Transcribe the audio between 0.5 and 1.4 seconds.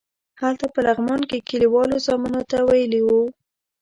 په لغمان